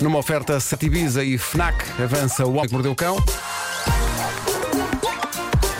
Numa 0.00 0.18
oferta 0.18 0.60
Satibiza 0.60 1.24
e 1.24 1.38
Fnac, 1.38 1.76
avança 2.02 2.44
o 2.46 2.54
Homem 2.54 2.66
que 2.66 2.72
Mordeu 2.72 2.92
o 2.92 2.96
Cão. 2.96 3.16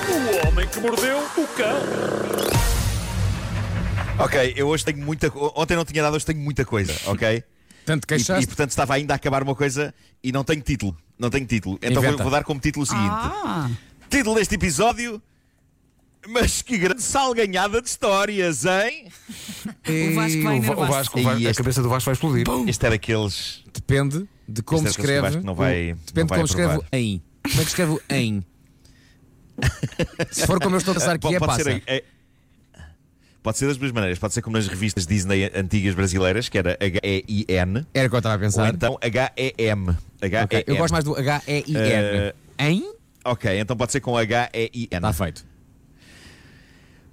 O 0.08 0.48
homem 0.48 0.66
que 0.68 0.80
mordeu 0.80 1.18
o 1.18 1.46
cão. 1.48 1.78
Ok, 4.18 4.54
eu 4.56 4.68
hoje 4.68 4.84
tenho 4.84 4.98
muita. 4.98 5.30
Ontem 5.56 5.76
não 5.76 5.84
tinha 5.84 6.02
nada, 6.02 6.14
hoje 6.16 6.24
tenho 6.24 6.38
muita 6.38 6.64
coisa, 6.64 6.94
ok? 7.06 7.42
Tanto 7.84 8.04
E, 8.04 8.06
queixaste. 8.06 8.44
e, 8.44 8.46
portanto 8.46 8.70
estava 8.70 8.94
ainda 8.94 9.12
a 9.14 9.16
acabar 9.16 9.42
uma 9.42 9.54
coisa 9.54 9.92
e 10.22 10.30
não 10.32 10.44
tenho 10.44 10.62
título. 10.62 10.96
Não 11.18 11.28
tenho 11.30 11.46
título. 11.46 11.78
Então 11.82 12.02
vou, 12.02 12.16
vou 12.16 12.30
dar 12.30 12.44
como 12.44 12.60
título 12.60 12.84
o 12.84 12.86
seguinte: 12.86 13.08
Ah, 13.10 13.68
Título 14.08 14.36
deste 14.36 14.54
episódio. 14.54 15.20
Mas 16.28 16.62
que 16.62 16.78
grande 16.78 17.02
salganhada 17.02 17.80
de 17.82 17.88
histórias, 17.88 18.64
hein? 18.64 19.08
O 19.86 20.14
Vasco 20.14 20.42
vai 20.42 20.58
o, 20.58 20.62
Va- 20.62 20.74
o. 20.74 20.86
Vasco, 20.86 21.20
o 21.20 21.22
Va- 21.22 21.34
E 21.34 21.46
a 21.46 21.50
este- 21.50 21.58
cabeça 21.62 21.82
do 21.82 21.88
Vasco 21.88 22.06
vai 22.06 22.14
explodir. 22.14 22.46
Este 22.68 22.86
é 22.86 22.90
daqueles. 22.90 23.62
Depende 23.72 24.26
de 24.48 24.62
como 24.62 24.86
Este 24.86 25.00
é 25.00 25.00
eu 25.00 25.04
escreve. 25.04 25.40
não 25.44 25.54
vai- 25.54 25.92
o- 25.92 25.96
não 25.96 25.96
Depende 26.06 26.12
de 26.12 26.24
vai 26.24 26.38
como 26.38 26.46
se 26.48 26.52
escreve 26.52 26.68
o 26.74 26.76
aprovar. 26.76 26.88
em. 27.00 27.22
Como 27.42 27.54
é 27.54 27.64
que 27.64 27.68
escreve 27.68 27.92
o 27.92 28.00
em? 28.10 28.44
Se 30.30 30.46
for 30.46 30.60
como 30.60 30.74
eu 30.74 30.78
estou 30.78 30.92
a 30.92 30.94
pensar 30.94 31.18
que 31.18 31.34
é, 31.34 31.38
passa. 31.38 31.62
ser, 31.62 31.82
é- 31.86 32.04
pode 33.42 33.58
ser 33.58 33.66
das 33.66 33.76
duas 33.76 33.92
maneiras. 33.92 34.18
Pode 34.18 34.34
ser 34.34 34.42
como 34.42 34.56
nas 34.56 34.66
revistas 34.66 35.06
Disney 35.06 35.50
antigas 35.54 35.94
brasileiras, 35.94 36.48
que 36.48 36.58
era 36.58 36.72
H-E-I-N, 36.80 37.86
Era 37.94 38.06
o 38.06 38.10
que 38.10 38.16
eu 38.16 38.18
estava 38.18 38.34
a 38.34 38.38
ou 38.38 38.40
pensar. 38.40 38.74
então 38.74 38.98
H-E-M. 39.00 39.90
Ok, 39.90 40.28
H-E-M. 40.38 40.64
Eu 40.66 40.76
gosto 40.76 40.92
mais 40.92 41.04
do 41.04 41.14
H-E-I-N. 41.16 41.74
Eh, 41.76 42.34
Em? 42.58 42.92
Ok, 43.24 43.58
então 43.60 43.76
pode 43.76 43.92
ser 43.92 44.00
com 44.00 44.16
H-E-I-N. 44.16 44.88
Está 44.96 45.12
feito. 45.12 45.44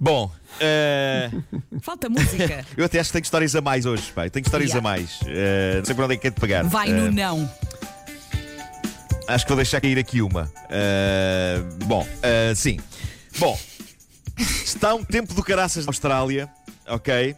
Bom, 0.02 0.28
eh, 0.58 1.30
falta 1.80 2.08
música. 2.08 2.66
eu 2.76 2.84
até 2.84 2.98
acho 2.98 3.10
que 3.10 3.12
tenho 3.12 3.22
histórias 3.22 3.54
a 3.54 3.60
mais 3.60 3.86
hoje. 3.86 4.12
Eu 4.16 4.30
tenho 4.30 4.42
histórias 4.42 4.70
Yeah. 4.70 4.78
a 4.80 4.82
mais. 4.92 5.20
Eh, 5.24 5.76
não 5.78 5.84
sei 5.84 5.94
por 5.94 6.04
onde 6.04 6.14
é 6.14 6.16
que 6.16 6.26
é 6.26 6.30
de 6.30 6.40
pegar. 6.40 6.64
Vai 6.64 6.88
no 6.88 7.12
não. 7.12 7.48
Acho 9.28 9.44
que 9.44 9.50
vou 9.50 9.56
deixar 9.56 9.80
cair 9.80 9.96
aqui 9.96 10.20
uma. 10.20 10.50
Ah, 10.68 11.62
bom, 11.84 12.04
sim. 12.56 12.80
Bom, 13.38 13.56
está 14.36 14.92
um 14.92 15.04
tempo 15.04 15.32
do 15.34 15.42
caraças 15.44 15.86
na 15.86 15.90
Austrália, 15.90 16.48
ok? 16.88 17.36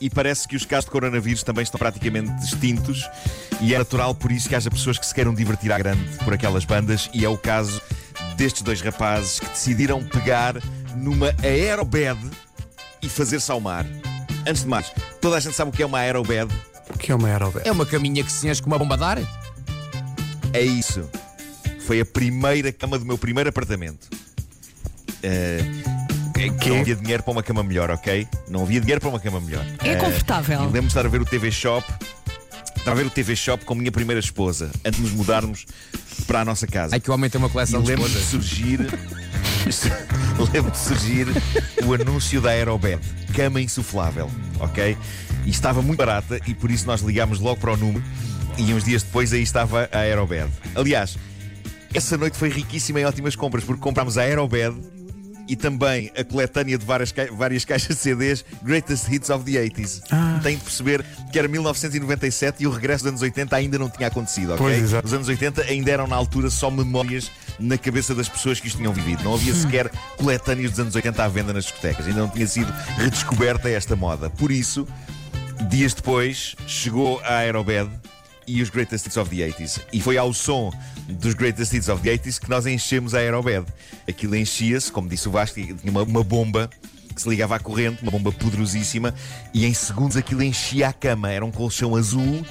E 0.00 0.10
parece 0.10 0.48
que 0.48 0.56
os 0.56 0.66
casos 0.66 0.86
de 0.86 0.90
coronavírus 0.90 1.44
também 1.44 1.62
estão 1.62 1.78
praticamente 1.78 2.32
extintos. 2.44 3.08
E 3.60 3.72
é 3.72 3.78
natural 3.78 4.16
por 4.16 4.32
isso 4.32 4.48
que 4.48 4.56
haja 4.56 4.68
pessoas 4.68 4.98
que 4.98 5.06
se 5.06 5.14
queiram 5.14 5.32
divertir 5.32 5.70
à 5.70 5.78
grande 5.78 6.02
por 6.24 6.34
aquelas 6.34 6.64
bandas. 6.64 7.08
E 7.14 7.24
é 7.24 7.28
o 7.28 7.38
caso 7.38 7.80
destes 8.36 8.62
dois 8.62 8.80
rapazes 8.80 9.38
que 9.38 9.46
decidiram 9.46 10.02
pegar 10.02 10.56
numa 10.96 11.34
aerobed 11.42 12.18
e 13.02 13.08
fazer-se 13.08 13.50
ao 13.50 13.60
mar. 13.60 13.86
Antes 14.46 14.62
de 14.62 14.68
mais, 14.68 14.92
toda 15.20 15.36
a 15.36 15.40
gente 15.40 15.54
sabe 15.56 15.70
o 15.70 15.72
que 15.72 15.82
é 15.82 15.86
uma 15.86 15.98
aerobed? 15.98 16.52
O 16.94 16.98
que 16.98 17.10
é 17.12 17.14
uma 17.14 17.28
aerobed? 17.28 17.66
É 17.66 17.72
uma 17.72 17.86
caminha 17.86 18.22
que 18.22 18.30
se 18.30 18.48
enche 18.48 18.60
com 18.62 18.68
uma 18.68 18.78
bomba 18.78 18.96
de 18.96 19.04
ar? 19.04 19.18
É 20.52 20.60
isso. 20.60 21.08
Foi 21.86 22.00
a 22.00 22.04
primeira 22.04 22.72
cama 22.72 22.98
do 22.98 23.04
meu 23.04 23.18
primeiro 23.18 23.48
apartamento. 23.50 24.08
Eh, 25.22 25.60
que 26.60 26.68
não 26.68 26.80
havia 26.80 26.94
dinheiro 26.96 27.22
para 27.22 27.32
uma 27.32 27.42
cama 27.42 27.62
melhor, 27.62 27.90
ok? 27.90 28.28
Não 28.48 28.62
havia 28.62 28.80
dinheiro 28.80 29.00
para 29.00 29.10
uma 29.10 29.20
cama 29.20 29.40
melhor. 29.40 29.64
É 29.82 29.90
Eh, 29.92 29.96
confortável. 29.96 30.60
e 30.60 30.64
Lembro-me 30.64 30.82
de 30.82 30.86
estar 30.88 31.06
a 31.06 31.08
ver 31.08 31.20
o 31.20 31.24
TV 31.24 31.50
Shop. 31.50 31.86
Estava 32.76 32.92
a 32.92 33.02
ver 33.02 33.06
o 33.06 33.10
TV 33.10 33.34
Shop 33.34 33.64
com 33.64 33.72
a 33.72 33.76
minha 33.76 33.90
primeira 33.90 34.20
esposa, 34.20 34.70
antes 34.84 34.98
de 35.00 35.06
nos 35.06 35.12
mudarmos 35.12 35.64
para 36.26 36.40
a 36.40 36.44
nossa 36.44 36.66
casa. 36.66 36.94
Ai 36.94 37.00
que 37.00 37.10
o 37.10 37.14
homem 37.14 37.30
tem 37.30 37.38
uma 37.38 37.48
E 37.48 37.50
coleção 37.50 37.82
de 37.82 37.88
lembro-me 37.88 38.10
de 38.14 38.18
esposas. 38.20 38.30
surgir. 38.46 38.80
lembro 40.52 40.70
de 40.70 40.78
surgir 40.78 41.26
o 41.84 41.94
anúncio 41.94 42.40
da 42.40 42.50
Aerobed, 42.50 43.00
cama 43.34 43.60
insuflável, 43.60 44.30
ok? 44.58 44.96
E 45.44 45.50
estava 45.50 45.80
muito 45.80 45.98
barata 45.98 46.40
e 46.46 46.54
por 46.54 46.70
isso 46.70 46.86
nós 46.86 47.00
ligámos 47.02 47.38
logo 47.40 47.60
para 47.60 47.72
o 47.72 47.76
número 47.76 48.02
e 48.58 48.72
uns 48.72 48.84
dias 48.84 49.02
depois 49.02 49.32
aí 49.32 49.42
estava 49.42 49.88
a 49.92 49.98
Aerobed. 49.98 50.50
Aliás, 50.74 51.16
essa 51.92 52.16
noite 52.16 52.36
foi 52.36 52.48
riquíssima 52.48 53.00
em 53.00 53.04
ótimas 53.04 53.36
compras 53.36 53.64
porque 53.64 53.80
comprámos 53.80 54.18
a 54.18 54.22
Aerobed 54.22 54.74
e 55.46 55.54
também 55.54 56.10
a 56.16 56.24
coletânea 56.24 56.78
de 56.78 56.84
várias, 56.84 57.14
várias 57.32 57.64
caixas 57.66 57.96
de 57.96 58.02
CDs 58.02 58.44
Greatest 58.62 59.08
Hits 59.12 59.30
of 59.30 59.44
the 59.44 59.58
80s. 59.58 60.02
Tem 60.42 60.56
de 60.56 60.62
perceber 60.62 61.04
que 61.30 61.38
era 61.38 61.46
1997 61.46 62.62
e 62.62 62.66
o 62.66 62.70
regresso 62.70 63.04
dos 63.04 63.10
anos 63.10 63.22
80 63.22 63.54
ainda 63.54 63.78
não 63.78 63.88
tinha 63.88 64.08
acontecido, 64.08 64.54
ok? 64.54 64.66
Pois. 64.66 65.04
Os 65.04 65.12
anos 65.12 65.28
80 65.28 65.62
ainda 65.62 65.90
eram 65.90 66.06
na 66.06 66.16
altura 66.16 66.50
só 66.50 66.70
memórias 66.70 67.30
na 67.58 67.78
cabeça 67.78 68.14
das 68.14 68.28
pessoas 68.28 68.60
que 68.60 68.66
os 68.66 68.74
tinham 68.74 68.92
vivido. 68.92 69.22
Não 69.24 69.34
havia 69.34 69.54
sequer 69.54 69.90
coletâneos 70.16 70.72
dos 70.72 70.80
anos 70.80 70.94
80 70.94 71.24
à 71.24 71.28
venda 71.28 71.52
nas 71.52 71.64
discotecas. 71.64 72.06
Ainda 72.06 72.20
não 72.20 72.28
tinha 72.28 72.46
sido 72.46 72.72
redescoberta 72.96 73.68
esta 73.68 73.94
moda. 73.96 74.30
Por 74.30 74.50
isso, 74.50 74.86
dias 75.68 75.94
depois, 75.94 76.54
chegou 76.66 77.20
a 77.20 77.36
Aerobed 77.38 77.90
e 78.46 78.62
os 78.62 78.70
Greatest 78.70 79.06
Hits 79.06 79.16
of 79.16 79.34
the 79.34 79.42
80s. 79.42 79.80
E 79.92 80.00
foi 80.00 80.16
ao 80.16 80.32
som 80.32 80.72
dos 81.08 81.34
Greatest 81.34 81.72
Hits 81.72 81.88
of 81.88 82.02
the 82.02 82.10
80s 82.16 82.38
que 82.40 82.50
nós 82.50 82.66
enchemos 82.66 83.14
a 83.14 83.18
Aerobed. 83.18 83.66
Aquilo 84.08 84.36
enchia-se, 84.36 84.90
como 84.90 85.08
disse 85.08 85.28
o 85.28 85.30
Vasco, 85.30 85.60
tinha 85.60 85.76
uma, 85.84 86.02
uma 86.02 86.24
bomba 86.24 86.68
que 87.14 87.22
se 87.22 87.28
ligava 87.28 87.56
à 87.56 87.58
corrente, 87.58 88.02
uma 88.02 88.10
bomba 88.10 88.32
poderosíssima, 88.32 89.14
e 89.52 89.64
em 89.64 89.72
segundos 89.74 90.16
aquilo 90.16 90.42
enchia 90.42 90.88
a 90.88 90.92
cama. 90.92 91.30
Era 91.30 91.44
um 91.44 91.50
colchão 91.50 91.94
azul. 91.94 92.44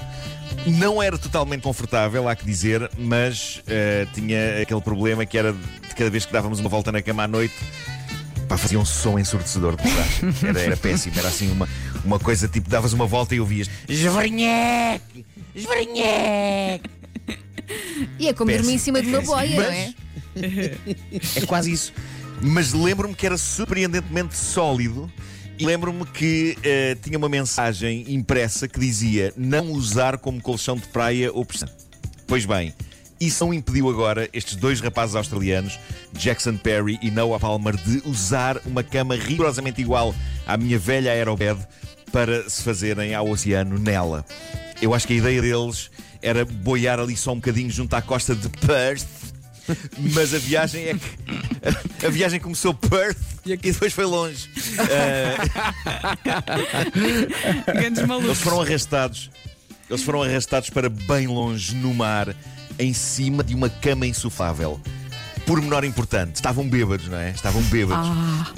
Não 0.66 1.02
era 1.02 1.18
totalmente 1.18 1.62
confortável, 1.62 2.28
há 2.28 2.34
que 2.36 2.44
dizer, 2.44 2.90
mas 2.98 3.60
eh, 3.66 4.06
tinha 4.14 4.62
aquele 4.62 4.80
problema 4.80 5.26
que 5.26 5.36
era 5.36 5.52
de 5.52 5.94
cada 5.94 6.08
vez 6.10 6.24
que 6.24 6.32
dávamos 6.32 6.60
uma 6.60 6.68
volta 6.68 6.90
na 6.92 7.02
cama 7.02 7.24
à 7.24 7.28
noite, 7.28 7.54
Pá, 8.48 8.58
fazia 8.58 8.78
um 8.78 8.84
som 8.84 9.18
ensurdecedor 9.18 9.74
de 9.76 9.82
verdade. 9.82 10.46
Era, 10.46 10.60
era 10.60 10.76
péssimo, 10.76 11.18
era 11.18 11.28
assim 11.28 11.50
uma, 11.50 11.66
uma 12.04 12.18
coisa 12.18 12.46
tipo, 12.46 12.68
davas 12.68 12.92
uma 12.92 13.06
volta 13.06 13.34
e 13.34 13.40
ouvias 13.40 13.70
Esverneque! 13.88 15.24
Esverneque! 15.54 16.90
E 18.18 18.28
é 18.28 18.32
como 18.34 18.48
Péssimo, 18.50 18.62
dormir 18.64 18.74
em 18.74 18.78
cima 18.78 19.00
de 19.00 19.08
uma 19.08 19.18
péssimo. 19.18 19.34
boia, 19.36 19.50
não 19.50 19.56
Mas- 19.56 19.94
é? 21.36 21.40
É 21.42 21.46
quase 21.46 21.72
isso. 21.72 21.92
Mas 22.46 22.74
lembro-me 22.74 23.14
que 23.14 23.24
era 23.24 23.38
surpreendentemente 23.38 24.36
sólido 24.36 25.10
e 25.58 25.64
lembro-me 25.64 26.04
que 26.04 26.58
eh, 26.62 26.94
tinha 27.02 27.16
uma 27.16 27.28
mensagem 27.28 28.04
impressa 28.12 28.68
que 28.68 28.78
dizia 28.78 29.32
não 29.34 29.72
usar 29.72 30.18
como 30.18 30.42
colchão 30.42 30.76
de 30.76 30.86
praia 30.88 31.32
ou 31.32 31.42
piscina. 31.42 31.72
Pois 32.26 32.44
bem, 32.44 32.74
isso 33.18 33.46
não 33.46 33.54
impediu 33.54 33.88
agora 33.88 34.28
estes 34.30 34.56
dois 34.56 34.78
rapazes 34.80 35.16
australianos, 35.16 35.80
Jackson 36.12 36.58
Perry 36.58 36.98
e 37.00 37.10
Noah 37.10 37.40
Palmer, 37.40 37.76
de 37.76 38.02
usar 38.06 38.60
uma 38.66 38.82
cama 38.82 39.16
rigorosamente 39.16 39.80
igual 39.80 40.14
à 40.46 40.58
minha 40.58 40.78
velha 40.78 41.12
Aerobed 41.12 41.66
para 42.12 42.48
se 42.50 42.62
fazerem 42.62 43.14
ao 43.14 43.26
oceano 43.26 43.78
nela. 43.78 44.22
Eu 44.82 44.92
acho 44.92 45.06
que 45.06 45.14
a 45.14 45.16
ideia 45.16 45.40
deles 45.40 45.90
era 46.20 46.44
boiar 46.44 47.00
ali 47.00 47.16
só 47.16 47.32
um 47.32 47.36
bocadinho 47.36 47.70
junto 47.70 47.94
à 47.94 48.02
costa 48.02 48.34
de 48.34 48.50
Perth 48.50 49.23
mas 50.14 50.34
a 50.34 50.38
viagem 50.38 50.88
é 50.88 50.94
que 51.98 52.06
a 52.06 52.10
viagem 52.10 52.40
começou 52.40 52.74
Perth 52.74 53.18
e 53.46 53.56
depois 53.56 53.92
foi 53.92 54.04
longe. 54.04 54.48
Grandes 57.66 57.98
Eles 57.98 58.08
malucos. 58.08 58.40
foram 58.40 58.60
arrastados. 58.60 59.30
Eles 59.88 60.02
foram 60.02 60.22
arrastados 60.22 60.70
para 60.70 60.88
bem 60.88 61.26
longe 61.26 61.74
no 61.74 61.92
mar, 61.92 62.34
em 62.78 62.92
cima 62.92 63.44
de 63.44 63.54
uma 63.54 63.68
cama 63.68 64.06
insuflável. 64.06 64.80
Por 65.46 65.60
menor 65.60 65.84
importante, 65.84 66.36
estavam 66.36 66.66
bêbados, 66.66 67.06
não 67.06 67.18
é? 67.18 67.30
Estavam 67.30 67.60
bêbados. 67.64 68.08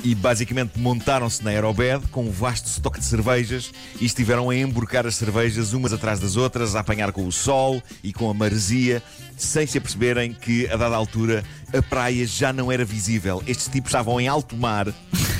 E 0.04 0.14
basicamente 0.14 0.78
montaram-se 0.78 1.42
na 1.42 1.50
Aerobed 1.50 2.06
com 2.12 2.24
um 2.24 2.30
vasto 2.30 2.66
estoque 2.66 3.00
de 3.00 3.04
cervejas 3.04 3.72
e 4.00 4.06
estiveram 4.06 4.50
a 4.50 4.56
emborcar 4.56 5.04
as 5.04 5.16
cervejas 5.16 5.72
umas 5.72 5.92
atrás 5.92 6.20
das 6.20 6.36
outras, 6.36 6.76
a 6.76 6.80
apanhar 6.80 7.10
com 7.10 7.26
o 7.26 7.32
sol 7.32 7.82
e 8.04 8.12
com 8.12 8.30
a 8.30 8.34
maresia, 8.34 9.02
sem 9.36 9.66
se 9.66 9.78
aperceberem 9.78 10.32
que, 10.32 10.68
a 10.68 10.76
dada 10.76 10.94
altura, 10.94 11.44
a 11.76 11.82
praia 11.82 12.24
já 12.24 12.52
não 12.52 12.70
era 12.70 12.84
visível. 12.84 13.42
Estes 13.46 13.66
tipos 13.66 13.88
estavam 13.88 14.20
em 14.20 14.28
alto 14.28 14.56
mar 14.56 14.86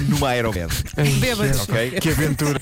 numa 0.09 0.31
Aerobed. 0.31 0.73
Bêbados. 1.21 1.61
Ok? 1.61 1.93
Que 2.01 2.11
aventura. 2.11 2.61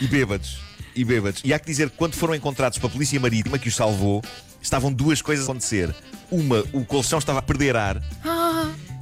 E 0.00 0.08
bêbados. 0.08 0.58
E 0.96 1.04
bêbados. 1.04 1.40
E 1.44 1.54
há 1.54 1.58
que 1.58 1.66
dizer 1.66 1.88
que 1.88 1.96
quando 1.96 2.14
foram 2.14 2.34
encontrados 2.34 2.78
pela 2.78 2.90
Polícia 2.90 3.18
Marítima 3.20 3.58
que 3.58 3.68
os 3.68 3.76
salvou, 3.76 4.22
estavam 4.64 4.92
duas 4.92 5.22
coisas 5.22 5.46
a 5.46 5.50
acontecer. 5.50 5.94
Uma, 6.30 6.64
o 6.72 6.84
colchão 6.84 7.18
estava 7.18 7.38
a 7.38 7.42
perder 7.42 7.76
ar. 7.76 8.02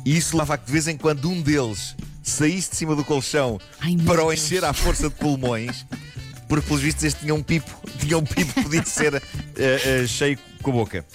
E 0.05 0.17
isso 0.17 0.37
levava 0.37 0.55
a 0.55 0.59
que 0.59 0.67
de 0.67 0.73
vez 0.73 0.89
em 0.89 0.97
quando 0.97 1.31
um 1.31 1.41
deles 1.41 1.97
saísse 2.23 2.71
de 2.71 2.77
cima 2.77 2.95
do 2.95 3.05
colchão 3.05 3.61
Ai, 3.81 3.97
para 4.05 4.23
o 4.25 4.29
Deus. 4.29 4.45
encher 4.45 4.65
à 4.65 4.73
força 4.73 5.09
de 5.09 5.15
pulmões. 5.15 5.87
Porque, 6.49 6.67
pelos 6.67 6.83
vistos, 6.83 7.05
este 7.05 7.21
tinha 7.21 7.35
um 7.35 7.43
pipo. 7.43 7.71
Tinha 7.99 8.19
um 8.19 8.25
pipo 8.25 8.53
que 8.53 8.63
podia 8.63 8.85
ser 8.85 9.15
eh, 9.15 9.23
eh, 9.57 10.07
cheio 10.07 10.37
com 10.61 10.71
a 10.73 10.75
boca. 10.75 11.07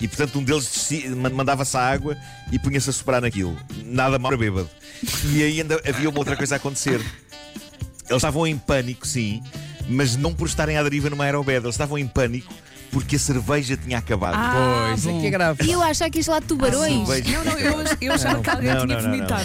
E 0.00 0.08
portanto 0.08 0.38
um 0.38 0.42
deles 0.44 0.90
mandava-se 1.32 1.76
à 1.76 1.80
água 1.80 2.16
e 2.50 2.58
punha-se 2.58 2.90
a 2.90 2.92
soprar 2.92 3.22
naquilo. 3.22 3.56
Nada 3.84 4.18
mal 4.18 4.30
para 4.30 4.38
bêbado. 4.38 4.68
E 5.32 5.42
aí 5.42 5.60
ainda 5.60 5.80
havia 5.88 6.10
uma 6.10 6.18
outra 6.18 6.36
coisa 6.36 6.56
a 6.56 6.58
acontecer. 6.58 7.00
Eles 7.00 8.16
estavam 8.16 8.46
em 8.46 8.58
pânico, 8.58 9.06
sim, 9.06 9.40
mas 9.88 10.16
não 10.16 10.32
por 10.34 10.46
estarem 10.46 10.76
à 10.76 10.82
deriva 10.82 11.10
numa 11.10 11.24
aerobed. 11.24 11.56
Eles 11.64 11.74
estavam 11.74 11.98
em 11.98 12.06
pânico 12.06 12.52
porque 12.90 13.16
a 13.16 13.18
cerveja 13.18 13.76
tinha 13.76 13.98
acabado. 13.98 14.34
Ah, 14.36 14.86
Pois, 14.90 15.04
bom. 15.04 15.18
aqui 15.18 15.26
é 15.26 15.30
grave. 15.30 15.64
E 15.64 15.72
eu 15.72 15.82
achava 15.82 16.10
que 16.10 16.20
isto 16.20 16.30
lá 16.30 16.38
de 16.38 16.46
tubarões. 16.46 17.08
cerveja. 17.08 17.38
Não, 17.38 17.44
não, 17.44 17.58
eu, 17.58 17.84
eu 18.00 18.12
achava 18.12 18.40
que 18.40 18.50
alguém 18.50 18.76
tinha 18.86 19.00
vomitado. 19.00 19.44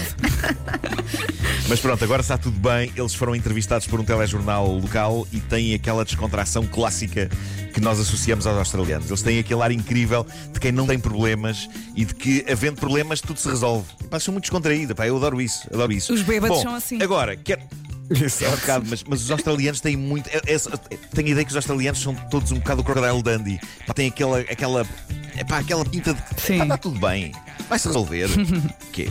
Mas 1.67 1.79
pronto, 1.79 2.03
agora 2.03 2.21
está 2.21 2.37
tudo 2.37 2.59
bem. 2.59 2.91
Eles 2.95 3.13
foram 3.13 3.35
entrevistados 3.35 3.85
por 3.87 3.99
um 3.99 4.03
telejornal 4.03 4.67
local 4.71 5.27
e 5.31 5.39
têm 5.39 5.73
aquela 5.73 6.03
descontração 6.05 6.65
clássica 6.65 7.29
que 7.73 7.79
nós 7.81 7.99
associamos 7.99 8.47
aos 8.47 8.57
australianos. 8.57 9.07
Eles 9.07 9.21
têm 9.21 9.39
aquele 9.39 9.61
ar 9.61 9.71
incrível 9.71 10.25
de 10.51 10.59
quem 10.59 10.71
não 10.71 10.85
tem 10.87 10.99
problemas 10.99 11.69
e 11.95 12.05
de 12.05 12.13
que, 12.15 12.45
havendo 12.51 12.79
problemas, 12.79 13.21
tudo 13.21 13.39
se 13.39 13.47
resolve. 13.47 13.85
Pá, 14.09 14.19
são 14.19 14.31
muito 14.31 14.43
descontraída, 14.43 14.95
pá, 14.95 15.07
eu 15.07 15.15
adoro 15.17 15.39
isso, 15.41 15.67
adoro 15.71 15.91
isso. 15.91 16.11
Os 16.13 16.21
bêbados 16.21 16.57
Bom, 16.57 16.63
são 16.63 16.75
assim. 16.75 17.01
Agora, 17.01 17.35
quero. 17.35 17.61
É 18.41 18.47
um 18.47 18.51
bocado, 18.55 18.85
mas, 18.89 19.03
mas 19.03 19.21
os 19.21 19.31
australianos 19.31 19.79
têm 19.81 19.95
muito. 19.95 20.27
é- 20.29 20.37
é- 20.53 20.97
tenho 21.13 21.27
a 21.27 21.31
ideia 21.31 21.45
que 21.45 21.51
os 21.51 21.55
australianos 21.55 22.01
são 22.01 22.15
todos 22.15 22.51
um 22.51 22.55
bocado 22.57 22.81
o 22.81 22.83
Crocodile 22.83 23.21
Dundee. 23.21 23.59
Pá, 23.85 23.93
têm 23.93 24.07
aquela. 24.09 24.39
aquela 24.39 24.87
é 25.35 25.43
pá, 25.43 25.59
aquela 25.59 25.85
pinta 25.85 26.13
de. 26.13 26.21
Sim. 26.41 26.57
Pá, 26.57 26.63
está 26.63 26.77
tudo 26.77 26.99
bem. 26.99 27.31
Vai-se 27.69 27.87
resolver. 27.87 28.27
Quê? 28.91 29.09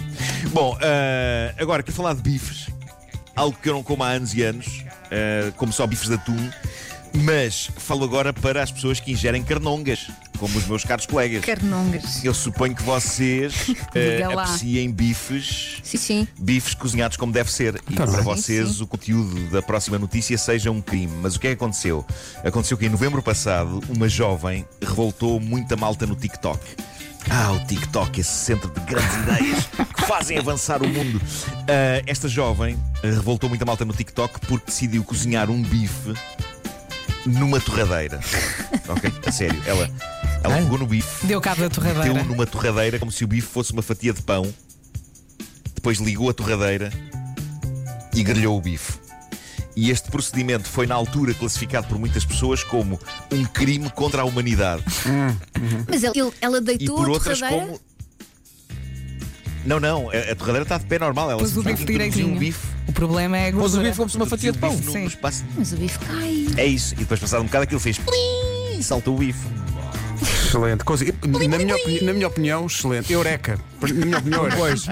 Bom, 0.52 0.76
ah, 0.82 1.54
agora 1.58 1.82
quero 1.82 1.96
falar 1.96 2.14
de 2.14 2.22
bifes. 2.22 2.68
Algo 3.36 3.56
que 3.62 3.68
eu 3.68 3.74
não 3.74 3.82
como 3.84 4.02
há 4.02 4.08
anos 4.08 4.34
e 4.34 4.42
anos. 4.42 4.82
ah, 5.12 5.52
como 5.56 5.72
só 5.72 5.86
bifes 5.86 6.08
de 6.08 6.14
atum. 6.14 6.50
Mas 7.22 7.70
falo 7.78 8.04
agora 8.04 8.32
para 8.32 8.62
as 8.62 8.70
pessoas 8.70 9.00
que 9.00 9.12
ingerem 9.12 9.42
carnongas, 9.42 10.08
como 10.38 10.56
os 10.56 10.66
meus 10.66 10.84
caros 10.84 11.06
colegas. 11.06 11.44
Carnongas. 11.44 12.24
Eu 12.24 12.32
suponho 12.32 12.74
que 12.74 12.82
vocês 12.82 13.54
lá. 14.34 14.42
apreciem 14.44 14.90
bifes 14.90 15.80
Sim, 15.82 15.96
sim. 15.98 16.28
bifes 16.38 16.74
cozinhados 16.74 17.16
como 17.16 17.32
deve 17.32 17.50
ser. 17.52 17.80
E 17.90 17.94
Tá 17.94 18.04
para 18.06 18.16
bem. 18.16 18.22
vocês 18.22 18.68
Sim, 18.68 18.74
sim. 18.74 18.82
o 18.82 18.86
conteúdo 18.86 19.50
da 19.50 19.60
próxima 19.62 19.98
notícia 19.98 20.36
seja 20.38 20.70
um 20.70 20.80
crime. 20.80 21.12
Mas 21.20 21.36
o 21.36 21.40
que 21.40 21.48
é 21.48 21.50
que 21.50 21.56
aconteceu? 21.56 22.04
Aconteceu 22.44 22.76
que 22.78 22.86
em 22.86 22.88
novembro 22.88 23.22
passado 23.22 23.82
uma 23.88 24.08
jovem 24.08 24.64
revoltou 24.80 25.38
muita 25.40 25.76
malta 25.76 26.06
no 26.06 26.14
TikTok. 26.14 26.60
Ah, 27.30 27.52
o 27.52 27.60
TikTok, 27.66 28.20
esse 28.20 28.30
centro 28.30 28.70
de 28.70 28.80
grandes 28.80 29.14
ideias 29.22 29.64
que 29.94 30.02
fazem 30.06 30.38
avançar 30.38 30.82
o 30.82 30.88
mundo. 30.88 31.20
Ah, 31.68 32.02
esta 32.06 32.26
jovem 32.28 32.78
eh, 33.02 33.10
revoltou 33.10 33.48
muita 33.48 33.64
malta 33.66 33.84
no 33.84 33.92
TikTok 33.92 34.40
porque 34.46 34.66
decidiu 34.66 35.04
cozinhar 35.04 35.50
um 35.50 35.60
bife 35.62 36.14
numa 37.26 37.60
torradeira. 37.60 38.18
ok? 38.88 39.12
A 39.26 39.32
sério. 39.32 39.60
Ela, 39.66 39.90
ela 40.42 40.56
Ah. 40.56 40.58
pegou 40.58 40.78
no 40.78 40.86
bife 40.86 41.26
Deu 41.26 41.40
cabo 41.40 41.60
da 41.62 41.68
torradeira. 41.68 42.14
meteu 42.14 42.24
numa 42.24 42.46
torradeira 42.46 42.98
como 42.98 43.10
se 43.12 43.24
o 43.24 43.26
bife 43.28 43.46
fosse 43.48 43.72
uma 43.72 43.82
fatia 43.82 44.12
de 44.12 44.22
pão. 44.22 44.52
Depois 45.74 45.98
ligou 45.98 46.28
a 46.28 46.34
torradeira 46.34 46.92
e 48.14 48.22
grelhou 48.22 48.56
o 48.58 48.60
bife. 48.60 48.94
E 49.76 49.90
este 49.92 50.10
procedimento 50.10 50.68
foi, 50.68 50.88
na 50.88 50.94
altura, 50.96 51.32
classificado 51.34 51.86
por 51.86 51.98
muitas 51.98 52.24
pessoas 52.24 52.64
como 52.64 52.98
um 53.30 53.44
crime 53.44 53.88
contra 53.90 54.22
a 54.22 54.24
humanidade. 54.24 54.82
Mas 55.88 56.02
ela, 56.02 56.12
ele- 56.18 56.32
ela 56.40 56.58
E 56.58 56.60
deitou 56.60 56.96
por 56.96 57.06
a 57.08 57.12
outras, 57.12 57.38
torradeira. 57.38 57.66
como. 57.66 57.80
Não, 59.64 59.78
não, 59.78 60.10
a, 60.10 60.32
a 60.32 60.34
torradeira 60.34 60.62
está 60.64 60.78
de 60.78 60.86
pé 60.86 60.98
normal. 60.98 61.30
Ela 61.30 61.38
Pôs 61.38 61.56
o 61.56 61.62
bife 61.62 61.84
um 62.24 62.38
bife. 62.38 62.66
O 62.88 62.92
problema 62.92 63.36
é 63.38 63.50
a 63.50 63.52
Pôs 63.52 63.74
o 63.74 63.80
bife 63.80 63.96
como 63.98 64.10
se 64.10 64.16
uma 64.16 64.26
fatia 64.26 64.50
de 64.50 64.58
pão. 64.58 64.76
Sim. 64.76 65.04
espaço. 65.04 65.44
Mas 65.56 65.72
o 65.72 65.76
bife 65.76 65.98
cai. 66.00 66.46
É 66.56 66.66
isso. 66.66 66.94
E 66.94 66.98
depois, 66.98 67.20
passado 67.20 67.42
um 67.42 67.46
bocado, 67.46 67.64
aquilo 67.64 67.78
fez. 67.80 67.98
plim, 67.98 68.78
E 68.78 68.82
saltou 68.82 69.14
o 69.14 69.18
bife. 69.18 69.46
Excelente. 70.48 70.84
Coisa- 70.84 71.04
Na 71.26 71.58
minha, 71.58 71.76
opini- 71.76 72.00
na 72.02 72.12
minha 72.12 72.26
opinião, 72.26 72.66
excelente. 72.66 73.12
Eureka. 73.12 73.58
Na 73.80 73.88
minha 74.06 74.18
opinião, 74.18 74.42
eureka. 74.44 74.56
Pois. 74.58 74.86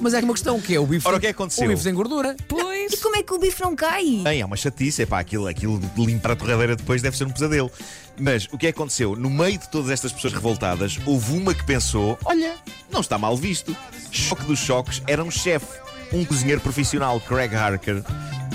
Mas 0.00 0.12
é 0.12 0.18
que 0.18 0.24
uma 0.24 0.34
questão 0.34 0.60
que 0.60 0.74
é 0.74 0.80
o 0.80 0.86
bife. 0.86 1.06
Ora, 1.08 1.16
o 1.16 1.20
que 1.20 1.26
é 1.26 1.30
que 1.32 1.34
aconteceu? 1.36 1.64
O 1.64 1.68
bife 1.70 1.82
sem 1.82 1.94
gordura. 1.94 2.36
Pois. 2.48 2.92
E 2.92 2.96
como 2.98 3.16
é 3.16 3.22
que 3.22 3.32
o 3.32 3.38
bife 3.38 3.62
não 3.62 3.74
cai? 3.74 4.04
Bem, 4.22 4.40
é 4.40 4.44
uma 4.44 4.56
chatice, 4.56 5.02
é 5.02 5.06
pá, 5.06 5.20
aquilo, 5.20 5.46
aquilo 5.46 5.78
de 5.78 6.04
limpar 6.04 6.32
a 6.32 6.36
torradeira 6.36 6.76
depois 6.76 7.00
deve 7.00 7.16
ser 7.16 7.24
um 7.24 7.30
pesadelo. 7.30 7.70
Mas 8.18 8.44
o 8.52 8.58
que 8.58 8.66
é 8.66 8.72
que 8.72 8.78
aconteceu? 8.78 9.16
No 9.16 9.30
meio 9.30 9.58
de 9.58 9.68
todas 9.70 9.90
estas 9.90 10.12
pessoas 10.12 10.34
revoltadas, 10.34 10.98
houve 11.06 11.32
uma 11.36 11.54
que 11.54 11.64
pensou: 11.64 12.18
olha, 12.24 12.54
não 12.90 13.00
está 13.00 13.16
mal 13.16 13.36
visto. 13.36 13.74
Choque 14.10 14.44
dos 14.44 14.58
choques, 14.58 15.02
era 15.06 15.22
um 15.24 15.30
chefe, 15.30 15.66
um 16.12 16.24
cozinheiro 16.24 16.60
profissional, 16.60 17.18
Craig 17.20 17.54
Harker, 17.54 18.02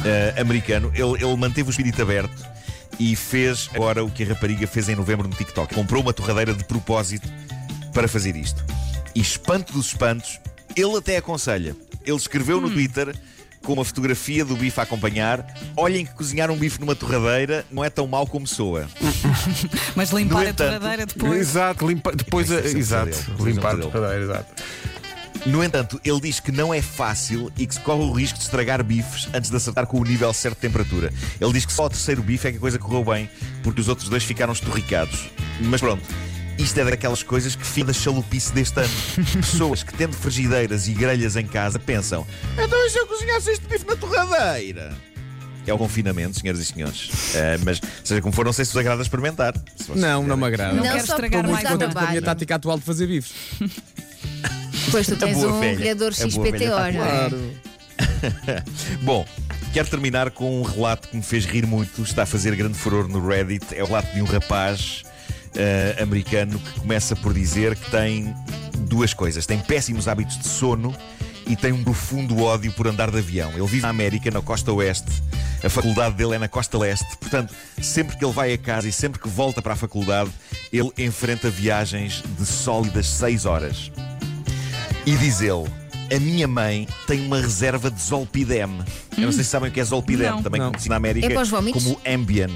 eh, 0.06 0.36
americano. 0.40 0.92
Ele, 0.94 1.24
ele 1.24 1.36
manteve 1.38 1.69
o 1.69 1.72
espírito 1.72 2.02
aberto 2.02 2.52
e 3.01 3.15
fez 3.15 3.68
agora 3.74 4.03
o 4.06 4.12
que 4.12 4.21
a 4.21 4.27
rapariga 4.27 4.68
fez 4.68 4.88
em 4.88 4.95
novembro 4.95 5.27
no 5.27 5.33
TikTok. 5.33 5.74
Comprou 5.74 6.03
uma 6.03 6.13
torradeira 6.13 6.53
de 6.53 6.63
propósito 6.63 7.27
para 7.92 8.07
fazer 8.07 8.36
isto. 8.36 8.63
E 9.15 9.19
espanto 9.19 9.74
dos 9.74 9.88
espantos, 9.88 10.39
ele 10.75 10.95
até 10.98 11.18
aconselha. 11.18 11.75
Ele 12.06 12.15
escreveu 12.15 12.62
no 12.62 12.69
Twitter 12.69 13.15
com 13.63 13.74
uma 13.74 13.83
fotografia 13.83 14.45
do 14.45 14.56
bife 14.56 14.80
a 14.80 14.83
acompanhar. 14.83 15.45
Olhem 15.75 16.06
que 16.06 16.13
cozinhar 16.13 16.51
um 16.51 16.56
bife 16.57 16.80
numa 16.80 16.95
torradeira 16.95 17.65
não 17.71 17.83
é 17.83 17.89
tão 17.89 18.06
mau 18.06 18.27
como 18.27 18.45
soa. 18.45 18.88
Mas 19.95 20.12
limpar 20.12 20.42
No 20.42 20.47
a 20.47 20.50
entanto- 20.51 20.80
torradeira 20.80 21.06
depois. 21.07 21.39
Exato, 21.39 21.88
limpa, 21.88 22.12
depois 22.15 22.51
a, 22.51 22.56
é 22.59 22.68
exato, 22.68 23.18
limpar 23.44 23.75
a 23.75 23.77
torradeira, 23.80 24.24
exato. 24.24 24.61
No 25.46 25.64
entanto, 25.64 26.00
ele 26.06 26.22
diz 26.22 26.40
que 26.40 26.52
não 26.52 26.74
é 26.74 26.82
fácil 26.82 27.52
e 27.58 27.66
que 27.66 27.74
se 27.74 27.80
corre 27.80 28.04
o 28.04 28.12
risco 28.12 28.38
de 28.38 28.44
estragar 28.44 28.84
bifes 28.84 29.28
antes 29.34 29.50
de 29.50 29.56
acertar 29.56 29.88
com 29.88 30.00
o 30.00 30.04
nível 30.04 30.32
certo 30.34 30.56
de 30.56 30.62
temperatura. 30.62 31.12
Ele 31.40 31.54
diz 31.54 31.66
que 31.66 31.74
só 31.74 31.86
o 31.86 31.90
terceiro 31.90 32.22
bife 32.22 32.48
é 32.48 32.52
que 32.52 32.58
a 32.58 32.60
coisa 32.62 32.78
correu 32.78 33.04
bem, 33.04 33.30
porque 33.64 33.82
os 33.82 33.88
outros 33.88 34.08
dois 34.08 34.24
ficaram 34.24 34.54
esturricados. 34.54 35.30
Mas 35.62 35.82
pronto, 35.82 36.04
isto 36.60 36.80
é 36.80 36.86
daquelas 36.86 37.24
coisas 37.24 37.56
que 37.56 37.66
fim 37.66 37.84
da 37.84 37.92
chalupice 37.92 38.54
deste 38.54 38.80
ano. 38.80 38.94
Pessoas 39.42 39.82
que 39.82 39.94
tendo 39.94 40.16
frigideiras 40.16 40.88
e 40.88 40.94
grelhas 40.94 41.36
em 41.36 41.48
casa 41.48 41.80
pensam: 41.80 42.26
então 42.54 42.86
e 42.86 42.90
se 42.90 43.00
eu 43.00 43.08
cozinhasse 43.08 43.50
este 43.50 43.66
bife 43.68 43.86
na 43.88 43.96
torradeira? 43.96 44.96
É 45.66 45.74
o 45.74 45.78
confinamento, 45.78 46.40
senhoras 46.40 46.60
e 46.60 46.66
senhores. 46.66 47.36
Eh, 47.36 47.60
mas, 47.64 47.80
seja 48.04 48.20
como 48.20 48.34
for, 48.34 48.44
não 48.44 48.52
sei 48.52 48.66
se 48.66 48.72
vos 48.72 48.80
agrada 48.80 49.02
experimentar. 49.02 49.54
Se 49.76 49.92
Não, 49.92 50.24
não 50.24 50.36
me 50.36 50.46
agrada. 50.46 50.74
Não 50.74 50.84
Não, 50.84 50.92
quero 50.92 50.98
estragar 50.98 51.48
mais 51.48 51.68
com 51.68 52.00
a 52.00 52.08
minha 52.10 52.22
tática 52.22 52.56
atual 52.56 52.80
de 52.80 52.84
fazer 52.84 53.06
bifes. 53.06 53.34
Depois 54.92 55.08
tu 55.08 55.16
tens 55.16 55.38
um 55.38 55.60
velha, 55.60 55.96
XPTO, 56.12 56.42
tá 56.44 56.92
não 56.92 57.06
é? 57.06 58.64
Bom, 59.02 59.26
quero 59.72 59.88
terminar 59.90 60.32
com 60.32 60.62
um 60.62 60.64
relato 60.64 61.08
que 61.08 61.16
me 61.16 61.24
fez 61.24 61.46
rir 61.46 61.66
muito. 61.66 62.04
Está 62.04 62.24
a 62.24 62.26
fazer 62.26 62.56
grande 62.56 62.78
furor 62.78 63.08
no 63.08 63.26
Reddit. 63.26 63.66
É 63.74 63.82
o 63.84 63.86
relato 63.86 64.14
de 64.14 64.22
um 64.22 64.26
rapaz 64.26 65.04
eh, 65.56 65.96
americano 66.00 66.60
que 66.60 66.80
começa 66.82 67.16
por 67.16 67.34
dizer 67.34 67.76
que 67.76 67.90
tem 67.90 68.36
duas 68.80 69.14
coisas: 69.14 69.46
tem 69.46 69.60
péssimos 69.60 70.08
hábitos 70.08 70.38
de 70.40 70.48
sono 70.48 70.94
e 71.48 71.56
tem 71.56 71.72
um 71.72 71.84
profundo 71.84 72.44
ódio 72.44 72.72
por 72.74 72.88
andar 72.88 73.10
de 73.10 73.18
avião. 73.18 73.52
Ele 73.52 73.66
vive 73.66 73.82
na 73.82 73.90
América, 73.90 74.30
na 74.30 74.42
costa 74.42 74.72
oeste. 74.74 75.12
A 75.64 75.70
faculdade 75.70 76.16
dele 76.16 76.36
é 76.36 76.40
na 76.40 76.48
costa 76.48 76.78
leste. 76.78 77.18
Portanto, 77.18 77.54
sempre 77.82 78.18
que 78.18 78.26
ele 78.26 78.34
vai 78.34 78.54
a 78.54 78.58
casa 78.58 78.88
e 78.90 78.92
sempre 78.92 79.20
que 79.20 79.30
volta 79.30 79.62
para 79.62 79.74
a 79.74 79.76
faculdade, 79.76 80.32
ele 80.74 80.92
enfrenta 80.98 81.50
viagens 81.50 82.24
de 82.38 82.46
sólidas 82.46 83.08
6 83.08 83.46
horas. 83.46 83.92
E 85.06 85.15
diz 85.18 85.42
ele: 85.42 85.68
A 86.15 86.19
minha 86.19 86.48
mãe 86.48 86.88
tem 87.07 87.25
uma 87.25 87.39
reserva 87.39 87.89
de 87.89 88.01
Zolpidem. 88.01 88.62
Eu 89.18 89.24
não 89.25 89.31
sei 89.31 89.44
se 89.44 89.50
sabem 89.50 89.69
o 89.69 89.71
que 89.71 89.80
é 89.80 89.83
Zolpidem, 89.83 90.30
Não. 90.30 90.42
também 90.44 90.59
Não. 90.62 90.69
conhecido 90.71 90.89
na 90.92 90.95
América 90.98 91.25
É 91.27 91.30
para 91.30 91.42
os 91.42 91.50
vómitos? 91.50 91.83
como 91.83 92.00
Ambien. 92.07 92.50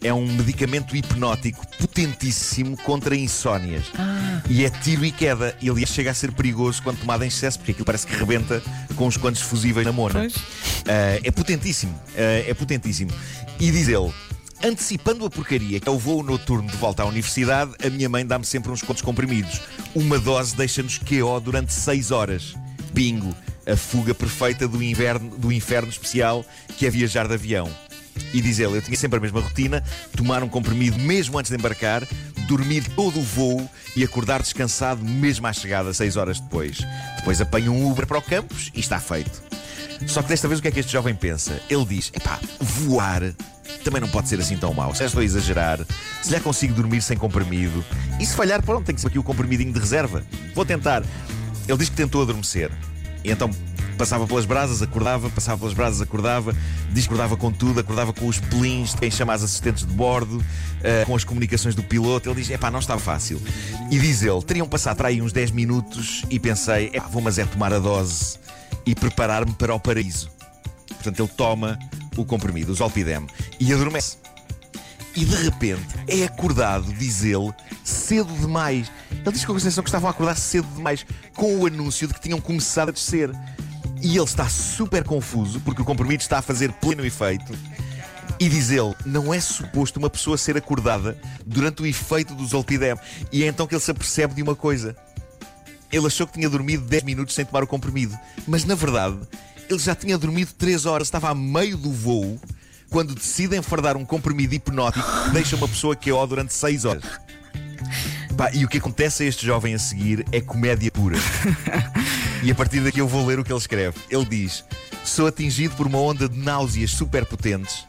É 0.00 0.14
um 0.14 0.24
medicamento 0.32 0.94
hipnótico 0.94 1.66
potentíssimo 1.76 2.76
contra 2.76 3.16
insónias. 3.16 3.82
E 4.48 4.64
é 4.64 4.70
tiro 4.70 5.04
e 5.04 5.10
queda. 5.10 5.56
E 5.60 5.68
aliás 5.68 5.90
chega 5.90 6.12
a 6.12 6.14
ser 6.14 6.30
perigoso 6.30 6.80
quando 6.84 6.98
tomado 7.00 7.24
em 7.24 7.26
excesso, 7.26 7.58
porque 7.58 7.72
aquilo 7.72 7.84
parece 7.84 8.06
que 8.06 8.14
rebenta 8.14 8.62
com 8.94 9.08
os 9.08 9.16
quantos 9.16 9.42
fusíveis 9.42 9.84
na 9.84 9.92
mona. 9.92 10.20
Pois. 10.20 10.34
Ah, 10.86 11.18
é 11.24 11.30
potentíssimo. 11.32 11.92
Ah, 12.16 12.48
é 12.48 12.54
potentíssimo. 12.54 13.10
E 13.58 13.72
diz 13.72 13.88
ele. 13.88 14.12
Antecipando 14.62 15.24
a 15.24 15.30
porcaria 15.30 15.78
que 15.78 15.88
é 15.88 15.92
o 15.92 15.98
voo 15.98 16.22
noturno 16.22 16.68
de 16.68 16.76
volta 16.76 17.04
à 17.04 17.06
universidade, 17.06 17.72
a 17.84 17.88
minha 17.88 18.08
mãe 18.08 18.26
dá-me 18.26 18.44
sempre 18.44 18.72
uns 18.72 18.82
contos 18.82 19.02
comprimidos. 19.02 19.60
Uma 19.94 20.18
dose 20.18 20.56
deixa-nos 20.56 20.98
QO 20.98 21.40
durante 21.40 21.72
6 21.72 22.10
horas. 22.10 22.56
Bingo! 22.92 23.34
A 23.66 23.76
fuga 23.76 24.14
perfeita 24.14 24.66
do, 24.66 24.82
inverno, 24.82 25.36
do 25.36 25.52
inferno 25.52 25.90
especial 25.90 26.44
que 26.76 26.86
é 26.86 26.90
viajar 26.90 27.28
de 27.28 27.34
avião. 27.34 27.70
E 28.32 28.40
diz 28.40 28.58
ele, 28.58 28.78
eu 28.78 28.82
tinha 28.82 28.96
sempre 28.96 29.18
a 29.18 29.22
mesma 29.22 29.40
rotina, 29.40 29.84
tomar 30.16 30.42
um 30.42 30.48
comprimido 30.48 30.98
mesmo 30.98 31.38
antes 31.38 31.50
de 31.50 31.56
embarcar, 31.56 32.02
dormir 32.48 32.84
todo 32.96 33.20
o 33.20 33.22
voo 33.22 33.70
e 33.94 34.02
acordar 34.02 34.42
descansado 34.42 35.04
mesmo 35.04 35.46
à 35.46 35.52
chegada, 35.52 35.94
6 35.94 36.16
horas 36.16 36.40
depois. 36.40 36.78
Depois 37.16 37.40
apanho 37.40 37.72
um 37.72 37.88
Uber 37.88 38.06
para 38.06 38.18
o 38.18 38.22
campus 38.22 38.72
e 38.74 38.80
está 38.80 38.98
feito. 38.98 39.40
Só 40.06 40.22
que 40.22 40.28
desta 40.28 40.48
vez 40.48 40.58
o 40.58 40.62
que 40.62 40.68
é 40.68 40.70
que 40.70 40.80
este 40.80 40.92
jovem 40.92 41.14
pensa? 41.14 41.60
Ele 41.68 41.84
diz: 41.84 42.10
epá, 42.14 42.40
voar 42.58 43.34
também 43.88 44.02
não 44.02 44.08
pode 44.08 44.28
ser 44.28 44.38
assim 44.38 44.56
tão 44.56 44.74
mau. 44.74 44.92
Se 44.92 45.00
já 45.00 45.06
estou 45.06 45.22
a 45.22 45.24
exagerar, 45.24 45.80
se 46.22 46.30
já 46.30 46.38
consigo 46.40 46.74
dormir 46.74 47.00
sem 47.00 47.16
comprimido, 47.16 47.82
e 48.20 48.26
se 48.26 48.36
falhar, 48.36 48.62
pronto, 48.62 48.84
tem 48.84 48.94
que 48.94 49.00
ser 49.00 49.08
aqui 49.08 49.18
o 49.18 49.22
comprimidinho 49.22 49.72
de 49.72 49.80
reserva. 49.80 50.22
Vou 50.54 50.64
tentar. 50.64 51.02
Ele 51.66 51.78
diz 51.78 51.88
que 51.88 51.96
tentou 51.96 52.22
adormecer. 52.22 52.70
E 53.24 53.30
então 53.30 53.50
passava 53.96 54.26
pelas 54.26 54.44
brasas, 54.44 54.82
acordava, 54.82 55.28
passava 55.30 55.58
pelas 55.58 55.74
brasas, 55.74 56.00
acordava, 56.02 56.54
acordava 57.02 57.36
com 57.36 57.50
tudo, 57.50 57.80
acordava 57.80 58.12
com 58.12 58.26
os 58.26 58.38
pelins 58.38 58.94
quem 58.94 59.10
chama 59.10 59.32
as 59.32 59.42
assistentes 59.42 59.84
de 59.84 59.92
bordo, 59.92 60.44
eh, 60.82 61.04
com 61.04 61.16
as 61.16 61.24
comunicações 61.24 61.74
do 61.74 61.82
piloto. 61.82 62.28
Ele 62.28 62.40
diz: 62.40 62.50
epá, 62.50 62.70
não 62.70 62.80
estava 62.80 63.00
fácil. 63.00 63.40
E 63.90 63.98
diz 63.98 64.22
ele: 64.22 64.42
teriam 64.42 64.68
passado 64.68 64.98
para 64.98 65.08
aí 65.08 65.22
uns 65.22 65.32
10 65.32 65.50
minutos 65.50 66.24
e 66.28 66.38
pensei: 66.38 66.90
epá, 66.92 67.08
vou 67.08 67.22
mas 67.22 67.38
é 67.38 67.46
tomar 67.46 67.72
a 67.72 67.78
dose 67.78 68.38
e 68.84 68.94
preparar-me 68.94 69.52
para 69.54 69.74
o 69.74 69.80
paraíso. 69.80 70.30
Portanto, 70.88 71.20
ele 71.20 71.30
toma 71.36 71.78
o 72.18 72.24
comprimido, 72.24 72.72
o 72.72 72.74
Zolpidem, 72.74 73.26
e 73.60 73.72
adormece. 73.72 74.16
e 75.14 75.24
de 75.24 75.36
repente 75.36 75.86
é 76.06 76.24
acordado, 76.24 76.92
diz 76.92 77.24
ele, 77.24 77.52
cedo 77.82 78.32
demais. 78.34 78.90
Ele 79.10 79.32
diz 79.32 79.44
com 79.44 79.52
a 79.52 79.60
sensação 79.60 79.82
que 79.82 79.88
estavam 79.88 80.08
a 80.08 80.10
acordar 80.10 80.36
cedo 80.36 80.66
demais 80.74 81.06
com 81.34 81.56
o 81.56 81.66
anúncio 81.66 82.06
de 82.06 82.14
que 82.14 82.20
tinham 82.20 82.40
começado 82.40 82.90
a 82.90 82.92
descer. 82.92 83.30
E 84.00 84.16
ele 84.16 84.24
está 84.24 84.48
super 84.48 85.02
confuso 85.02 85.60
porque 85.60 85.82
o 85.82 85.84
comprimido 85.84 86.20
está 86.20 86.38
a 86.38 86.42
fazer 86.42 86.72
pleno 86.74 87.04
efeito. 87.04 87.52
E 88.38 88.48
diz 88.48 88.70
ele, 88.70 88.94
não 89.04 89.34
é 89.34 89.40
suposto 89.40 89.98
uma 89.98 90.08
pessoa 90.08 90.38
ser 90.38 90.56
acordada 90.56 91.18
durante 91.44 91.82
o 91.82 91.86
efeito 91.86 92.34
do 92.34 92.46
Zolpidem. 92.46 92.94
E 93.32 93.42
é 93.42 93.48
então 93.48 93.66
que 93.66 93.74
ele 93.74 93.82
se 93.82 93.90
apercebe 93.90 94.34
de 94.34 94.42
uma 94.42 94.54
coisa. 94.54 94.96
Ele 95.90 96.06
achou 96.06 96.26
que 96.26 96.34
tinha 96.34 96.48
dormido 96.48 96.84
10 96.84 97.02
minutos 97.02 97.34
sem 97.34 97.44
tomar 97.44 97.64
o 97.64 97.66
comprimido, 97.66 98.16
mas 98.46 98.64
na 98.64 98.74
verdade 98.74 99.18
ele 99.68 99.78
já 99.78 99.94
tinha 99.94 100.16
dormido 100.16 100.52
3 100.56 100.86
horas, 100.86 101.08
estava 101.08 101.30
a 101.30 101.34
meio 101.34 101.76
do 101.76 101.92
voo, 101.92 102.40
quando 102.90 103.14
decide 103.14 103.56
enfardar 103.56 103.96
um 103.96 104.04
comprimido 104.04 104.54
hipnótico 104.54 105.06
que 105.24 105.30
deixa 105.30 105.56
uma 105.56 105.68
pessoa 105.68 105.94
QO 105.94 106.26
durante 106.26 106.54
6 106.54 106.84
horas. 106.84 107.04
Pá, 108.36 108.50
e 108.52 108.64
o 108.64 108.68
que 108.68 108.78
acontece 108.78 109.24
a 109.24 109.26
este 109.26 109.44
jovem 109.44 109.74
a 109.74 109.78
seguir 109.78 110.24
é 110.32 110.40
comédia 110.40 110.90
pura. 110.90 111.18
E 112.40 112.52
a 112.52 112.54
partir 112.54 112.80
daqui 112.80 113.00
eu 113.00 113.08
vou 113.08 113.26
ler 113.26 113.40
o 113.40 113.44
que 113.44 113.52
ele 113.52 113.58
escreve. 113.58 113.98
Ele 114.08 114.24
diz: 114.24 114.64
Sou 115.04 115.26
atingido 115.26 115.74
por 115.74 115.88
uma 115.88 115.98
onda 115.98 116.28
de 116.28 116.38
náuseas 116.38 116.92
super 116.92 117.26
potentes. 117.26 117.84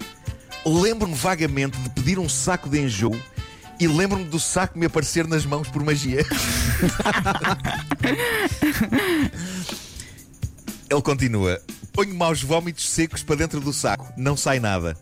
Lembro-me 0.65 1.13
vagamente 1.13 1.77
de 1.77 1.87
pedir 1.91 2.17
um 2.17 2.27
saco 2.27 2.67
de 2.67 2.79
enjoo 2.79 3.15
e 3.79 3.87
lembro-me 3.87 4.25
do 4.25 4.39
saco 4.39 4.77
me 4.77 4.87
aparecer 4.87 5.27
nas 5.27 5.45
mãos 5.45 5.69
por 5.69 5.83
magia. 5.83 6.25
Ele 10.89 11.01
continua: 11.01 11.61
Ponho 11.93 12.15
maus 12.15 12.41
vómitos 12.41 12.89
secos 12.89 13.21
para 13.23 13.35
dentro 13.35 13.59
do 13.59 13.71
saco, 13.71 14.11
não 14.17 14.35
sai 14.35 14.59
nada. 14.59 14.97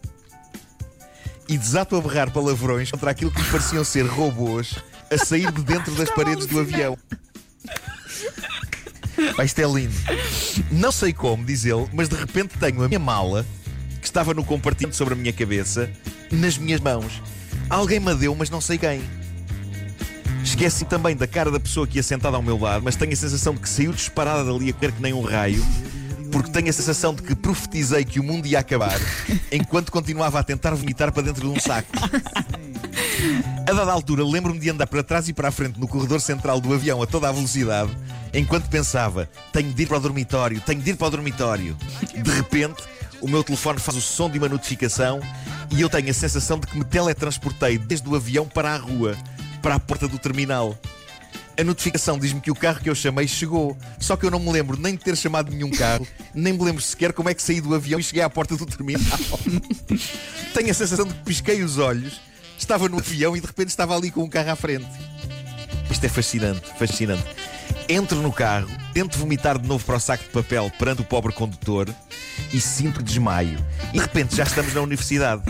E 1.48 1.58
desato 1.58 1.96
a 1.96 2.02
berrar 2.02 2.32
palavrões 2.32 2.92
contra 2.92 3.12
aquilo 3.12 3.32
que 3.32 3.42
me 3.42 3.48
pareciam 3.50 3.84
ser 3.84 4.06
robôs 4.06 4.76
a 5.10 5.18
sair 5.18 5.50
de 5.52 5.64
dentro 5.64 5.96
das 5.96 6.10
paredes 6.12 6.46
do 6.46 6.60
avião. 6.60 6.98
Pá, 9.36 9.46
isto 9.46 9.60
é 9.60 9.66
lindo. 9.66 9.96
Não 10.72 10.92
sei 10.92 11.14
como, 11.14 11.46
diz 11.46 11.64
ele, 11.66 11.88
mas 11.94 12.10
de 12.10 12.16
repente 12.16 12.58
tenho 12.60 12.84
a 12.84 12.88
minha 12.88 13.00
mala, 13.00 13.46
que 14.02 14.06
estava 14.06 14.34
no 14.34 14.44
compartimento 14.44 14.96
sobre 14.96 15.14
a 15.14 15.18
minha 15.18 15.34
cabeça, 15.34 15.90
nas 16.32 16.58
minhas 16.58 16.82
mãos. 16.82 17.22
Alguém 17.70 18.00
me 18.00 18.14
deu, 18.14 18.36
mas 18.36 18.50
não 18.50 18.62
sei 18.62 18.78
quem. 18.78 19.02
Esqueci 20.58 20.86
também 20.86 21.16
da 21.16 21.28
cara 21.28 21.52
da 21.52 21.60
pessoa 21.60 21.86
que 21.86 21.98
ia 21.98 22.04
sentada 22.04 22.36
ao 22.36 22.42
meu 22.42 22.60
lado, 22.60 22.84
mas 22.84 22.96
tenho 22.96 23.14
a 23.14 23.16
sensação 23.16 23.54
de 23.54 23.60
que 23.60 23.70
saiu 23.70 23.94
disparada 23.94 24.44
dali 24.44 24.72
a 24.72 24.74
correr 24.74 24.92
que 24.92 25.00
nem 25.00 25.14
um 25.14 25.22
raio, 25.22 25.64
porque 26.32 26.50
tenho 26.50 26.68
a 26.68 26.74
sensação 26.74 27.14
de 27.14 27.22
que 27.22 27.36
profetizei 27.36 28.04
que 28.04 28.20
o 28.20 28.24
mundo 28.24 28.48
ia 28.48 28.58
acabar 28.58 29.00
enquanto 29.54 29.92
continuava 29.92 30.40
a 30.40 30.44
tentar 30.44 30.74
vomitar 30.74 31.12
para 31.12 31.22
dentro 31.22 31.42
de 31.42 31.48
um 31.56 31.60
saco. 31.60 31.92
A 33.70 33.72
dada 33.72 33.92
altura, 33.92 34.26
lembro-me 34.26 34.58
de 34.58 34.72
andar 34.72 34.88
para 34.88 35.04
trás 35.04 35.30
e 35.30 35.34
para 35.34 35.50
a 35.50 35.52
frente 35.52 35.80
no 35.80 35.88
corredor 35.88 36.20
central 36.20 36.60
do 36.60 36.74
avião 36.74 37.04
a 37.04 37.06
toda 37.06 37.30
a 37.30 37.32
velocidade, 37.32 37.96
enquanto 38.34 38.68
pensava: 38.68 39.30
tenho 39.54 39.72
de 39.72 39.84
ir 39.84 39.86
para 39.86 39.98
o 39.98 40.02
dormitório, 40.02 40.60
tenho 40.62 40.82
de 40.82 40.90
ir 40.90 40.96
para 40.96 41.06
o 41.06 41.12
dormitório. 41.12 41.78
De 42.16 42.32
repente, 42.32 42.82
o 43.22 43.28
meu 43.28 43.44
telefone 43.44 43.80
faz 43.80 43.96
o 43.96 44.02
som 44.02 44.28
de 44.28 44.40
uma 44.40 44.50
notificação 44.50 45.20
e 45.70 45.82
eu 45.82 45.88
tenho 45.88 46.10
a 46.10 46.14
sensação 46.14 46.60
de 46.60 46.66
que 46.66 46.76
me 46.76 46.84
teletransportei 46.84 47.78
desde 47.78 48.10
o 48.10 48.16
avião 48.16 48.48
para 48.48 48.74
a 48.74 48.78
rua, 48.78 49.16
para 49.68 49.76
a 49.76 49.80
porta 49.82 50.08
do 50.08 50.18
terminal. 50.18 50.80
A 51.60 51.62
notificação 51.62 52.18
diz-me 52.18 52.40
que 52.40 52.50
o 52.50 52.56
carro 52.56 52.80
que 52.80 52.90
eu 52.90 52.96
chamei 52.96 53.28
chegou. 53.28 53.78
Só 54.00 54.16
que 54.16 54.26
eu 54.26 54.32
não 54.32 54.40
me 54.40 54.50
lembro 54.50 54.80
nem 54.80 54.96
de 54.96 55.04
ter 55.04 55.18
chamado 55.18 55.52
nenhum 55.52 55.70
carro, 55.70 56.08
nem 56.34 56.54
me 56.54 56.64
lembro 56.64 56.82
sequer 56.82 57.12
como 57.12 57.28
é 57.28 57.34
que 57.34 57.44
saí 57.44 57.60
do 57.60 57.76
avião 57.76 58.00
e 58.00 58.04
cheguei 58.04 58.24
à 58.24 58.30
porta 58.30 58.56
do 58.56 58.66
terminal. 58.66 59.04
Tenho 60.56 60.72
a 60.72 60.74
sensação 60.74 61.06
de 61.06 61.14
que 61.14 61.24
pisquei 61.26 61.64
os 61.64 61.78
olhos, 61.78 62.22
estava 62.58 62.88
no 62.88 62.98
avião 62.98 63.36
e 63.36 63.42
de 63.42 63.48
repente 63.48 63.68
estava 63.68 63.94
ali 63.94 64.10
com 64.10 64.24
um 64.24 64.30
carro 64.30 64.52
à 64.52 64.56
frente. 64.56 64.88
Isto 65.92 66.06
é 66.06 66.10
fascinante, 66.10 66.62
fascinante. 66.80 67.26
Entro 67.90 68.22
no 68.22 68.32
carro, 68.32 68.70
tento 68.94 69.18
vomitar 69.18 69.60
de 69.60 69.68
novo 69.68 69.84
para 69.84 69.98
o 69.98 70.00
saco 70.00 70.24
de 70.24 70.30
papel 70.30 70.72
perante 70.80 71.02
o 71.02 71.06
pobre 71.06 71.34
condutor 71.34 71.94
e 72.54 72.62
sinto 72.62 73.04
desmaio. 73.04 73.60
E 73.90 73.98
de 73.98 74.00
repente 74.00 74.34
já 74.34 74.44
estamos 74.44 74.74
na 74.74 74.80
universidade. 74.80 75.44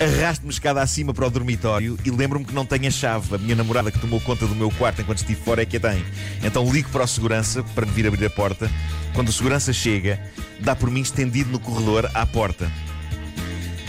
Arrasto-me 0.00 0.50
escada 0.50 0.80
acima 0.80 1.12
para 1.12 1.26
o 1.26 1.30
dormitório 1.30 1.98
e 2.02 2.10
lembro-me 2.10 2.46
que 2.46 2.54
não 2.54 2.64
tenho 2.64 2.88
a 2.88 2.90
chave. 2.90 3.34
A 3.34 3.38
minha 3.38 3.54
namorada 3.54 3.92
que 3.92 3.98
tomou 3.98 4.18
conta 4.18 4.46
do 4.46 4.54
meu 4.54 4.70
quarto 4.70 5.02
enquanto 5.02 5.18
estive 5.18 5.38
fora 5.38 5.60
é 5.60 5.66
que 5.66 5.76
a 5.76 5.80
tem. 5.80 6.02
Então 6.42 6.72
ligo 6.72 6.88
para 6.88 7.04
o 7.04 7.06
segurança 7.06 7.62
para 7.74 7.84
me 7.84 7.92
vir 7.92 8.06
abrir 8.06 8.24
a 8.24 8.30
porta. 8.30 8.70
Quando 9.12 9.28
o 9.28 9.32
segurança 9.32 9.74
chega, 9.74 10.18
dá 10.58 10.74
por 10.74 10.90
mim 10.90 11.02
estendido 11.02 11.50
no 11.50 11.60
corredor 11.60 12.10
à 12.14 12.24
porta. 12.24 12.72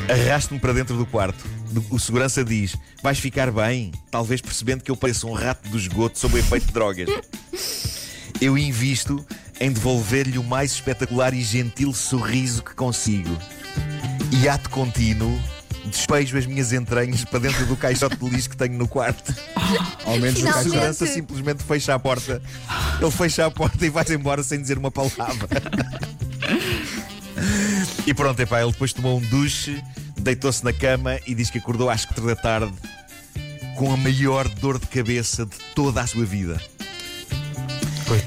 Arrasto-me 0.10 0.60
para 0.60 0.74
dentro 0.74 0.98
do 0.98 1.06
quarto. 1.06 1.46
O 1.90 1.98
segurança 1.98 2.44
diz: 2.44 2.76
Vais 3.02 3.18
ficar 3.18 3.50
bem? 3.50 3.94
Talvez 4.10 4.42
percebendo 4.42 4.84
que 4.84 4.92
eu 4.92 4.98
pareço 4.98 5.30
um 5.30 5.34
rato 5.34 5.70
do 5.70 5.78
esgoto 5.78 6.20
sob 6.20 6.36
o 6.36 6.38
efeito 6.38 6.68
de 6.68 6.74
drogas. 6.74 7.08
Eu 8.42 8.58
invisto 8.58 9.24
em 9.60 9.72
devolver-lhe 9.72 10.40
o 10.40 10.44
mais 10.44 10.72
espetacular 10.72 11.32
e 11.32 11.42
gentil 11.44 11.94
sorriso 11.94 12.64
que 12.64 12.74
consigo. 12.74 13.38
E 14.32 14.50
ato 14.50 14.68
contínuo, 14.72 15.40
despejo 15.86 16.38
as 16.38 16.46
minhas 16.46 16.72
entranhas 16.74 17.24
para 17.26 17.40
dentro 17.40 17.66
do 17.66 17.76
caixote 17.76 18.16
de 18.16 18.30
lixo 18.30 18.50
que 18.50 18.58
tenho 18.58 18.78
no 18.78 18.88
quarto. 18.88 19.34
Ao 20.06 20.18
menos 20.18 20.36
o 20.42 20.48
A 20.48 20.54
Finalmente. 20.54 20.64
segurança 20.64 21.06
simplesmente 21.08 21.64
fecha 21.64 21.94
a 21.96 22.00
porta. 22.00 22.42
Ele 23.02 23.12
fecha 23.12 23.46
a 23.46 23.52
porta 23.52 23.86
e 23.86 23.90
vai-se 23.90 24.14
embora 24.14 24.44
sem 24.44 24.60
dizer 24.62 24.78
uma 24.78 24.92
palavra. 24.92 25.48
E 28.06 28.14
pronto, 28.14 28.40
epá, 28.40 28.62
ele 28.62 28.72
depois 28.72 28.94
tomou 28.94 29.18
um 29.18 29.22
duche, 29.22 29.82
deitou-se 30.20 30.64
na 30.64 30.74
cama 30.74 31.20
e 31.26 31.34
diz 31.36 31.50
que 31.50 31.58
acordou 31.58 31.90
às 31.90 32.06
4 32.06 32.26
da 32.26 32.36
tarde 32.36 32.74
com 33.78 33.92
a 33.94 33.98
maior 33.98 34.48
dor 34.48 34.78
de 34.80 34.88
cabeça 34.88 35.46
de 35.46 35.56
toda 35.76 36.02
a 36.02 36.08
sua 36.08 36.26
vida. 36.26 36.62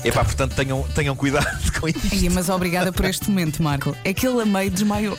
Epá, 0.03 0.25
portanto 0.25 0.55
tenham, 0.55 0.83
tenham 0.95 1.15
cuidado 1.15 1.47
com 1.79 1.87
isto. 1.89 2.01
Ai, 2.11 2.29
mas 2.31 2.49
obrigada 2.49 2.91
por 2.91 3.05
este 3.05 3.29
momento, 3.29 3.63
Marco. 3.63 3.95
É 4.03 4.15
que 4.15 4.27
ele 4.27 4.41
a 4.41 4.47
meio 4.47 4.71
desmaiou. 4.71 5.17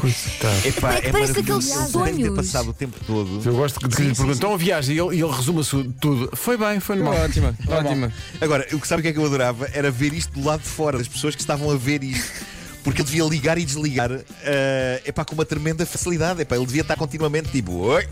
Coitado. 0.00 0.66
Epá, 0.66 0.94
É 0.94 1.00
que 1.02 1.08
é 1.08 1.12
parece 1.12 1.32
maravilhoso. 1.32 1.68
aqueles 1.68 1.94
Ele 1.94 2.04
deve 2.04 2.22
ter 2.22 2.36
passado 2.36 2.70
o 2.70 2.72
tempo 2.72 2.96
todo. 3.06 3.42
Eu 3.44 3.54
gosto 3.54 3.78
de 3.88 3.94
que 3.96 4.02
lhe 4.02 4.08
perguntam 4.14 4.34
então 4.34 4.54
a 4.54 4.56
viagem 4.56 4.96
e 4.96 4.98
ele, 4.98 5.22
ele 5.22 5.30
resuma 5.30 5.62
tudo. 6.00 6.30
Foi 6.34 6.56
bem, 6.56 6.80
foi 6.80 6.96
normal. 6.96 7.22
Ótima, 7.24 7.54
ótima. 7.68 8.12
Agora, 8.40 8.66
o 8.72 8.80
que 8.80 8.88
sabe 8.88 9.00
o 9.00 9.02
que 9.02 9.08
é 9.08 9.12
que 9.12 9.18
eu 9.18 9.26
adorava 9.26 9.68
era 9.72 9.90
ver 9.90 10.14
isto 10.14 10.32
do 10.32 10.44
lado 10.46 10.62
de 10.62 10.68
fora, 10.68 10.96
das 10.98 11.08
pessoas 11.08 11.34
que 11.34 11.42
estavam 11.42 11.70
a 11.70 11.76
ver 11.76 12.02
isto. 12.02 12.32
Porque 12.82 13.02
ele 13.02 13.06
devia 13.10 13.24
ligar 13.24 13.58
e 13.58 13.64
desligar 13.64 14.10
é 14.42 15.02
epá, 15.04 15.22
com 15.22 15.34
uma 15.34 15.44
tremenda 15.44 15.84
facilidade. 15.84 16.40
Epá, 16.40 16.56
ele 16.56 16.64
devia 16.64 16.80
estar 16.80 16.96
continuamente 16.96 17.50
tipo: 17.50 17.72
oi, 17.72 18.08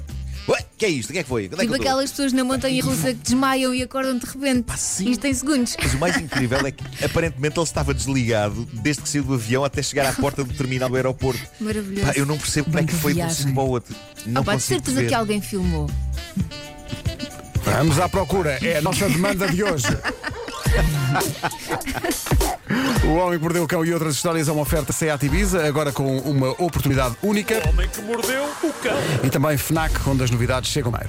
que 0.79 0.87
é 0.87 0.89
isto? 0.89 1.11
O 1.11 1.13
que 1.13 1.19
é 1.19 1.23
que 1.23 1.29
foi? 1.29 1.47
Onde 1.47 1.55
é 1.55 1.57
que 1.59 1.63
Tipo 1.63 1.75
eu 1.75 1.79
tô?" 1.79 1.83
aquelas 1.85 2.11
pessoas 2.11 2.33
na 2.33 2.45
montanha 2.45 2.83
russa 2.83 3.09
que 3.09 3.21
desmaiam 3.23 3.75
e 3.75 3.83
acordam 3.83 4.17
de 4.17 4.25
repente. 4.27 4.73
sim. 4.79 5.11
Isto 5.11 5.27
em 5.27 5.35
segundos. 5.35 5.77
Mas 5.83 5.95
o 5.95 5.99
mais 5.99 6.17
incrível 6.23 6.59
é 6.67 6.71
que 6.71 7.05
aparentemente 7.05 7.59
ele 7.59 7.65
estava 7.65 7.93
desligado 7.93 8.67
desde 8.73 9.03
que 9.03 9.09
saiu 9.09 9.25
do 9.25 9.35
avião 9.35 9.65
até 9.65 9.83
chegar 9.83 10.07
à 10.09 10.13
porta 10.13 10.43
do 10.45 10.55
terminal 10.55 10.89
do 10.89 10.97
aeroporto. 10.97 11.41
Maravilhoso. 11.61 12.07
Pá, 12.07 12.13
eu 12.17 12.25
não 12.27 12.39
percebo 12.39 12.67
como 12.67 12.79
é 12.79 12.85
que 12.85 12.95
foi 12.95 13.15
de 13.15 13.23
um 13.23 13.55
para 13.55 13.63
o 13.63 13.69
outro. 13.69 13.95
Não 14.27 14.43
Ah, 14.43 14.45
pá, 14.45 14.57
de 14.57 14.63
certeza 14.63 15.01
ver. 15.01 15.09
que 15.09 15.15
alguém 15.15 15.41
filmou. 15.41 15.91
Vamos 17.65 17.99
à 17.99 18.09
procura. 18.09 18.59
É 18.63 18.79
a 18.79 18.83
nossa 18.83 19.09
demanda 19.09 19.47
de 19.49 19.63
hoje. 19.63 19.85
O 23.05 23.15
Homem 23.15 23.39
que 23.39 23.43
Mordeu 23.43 23.65
o 23.65 23.67
Cão 23.67 23.85
e 23.85 23.93
outras 23.93 24.15
histórias 24.15 24.49
é 24.49 24.53
uma 24.53 24.63
oferta 24.63 24.93
Seat 24.93 25.25
Ibiza, 25.25 25.67
agora 25.67 25.91
com 25.93 26.19
uma 26.19 26.51
oportunidade 26.51 27.17
única. 27.23 27.63
O 27.65 27.71
homem 27.71 27.89
que 27.89 28.03
mordeu 28.03 28.45
o 28.63 28.73
cão. 28.75 28.97
E 29.25 29.31
também 29.31 29.57
FNAC, 29.57 29.95
onde 30.07 30.25
as 30.25 30.31
novidades 30.31 30.71
chegam 30.71 30.93
mais. 30.93 31.09